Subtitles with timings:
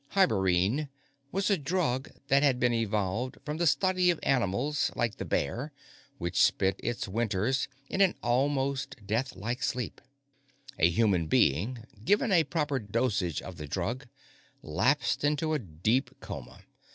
[0.15, 0.89] Hibernene
[1.31, 5.71] was a drug that had been evolved from the study of animals like the bear,
[6.17, 10.01] which spent its winters in an almost death like sleep.
[10.79, 14.07] A human being, given a proper dosage of the drug,
[14.63, 16.61] lapsed into a deep coma.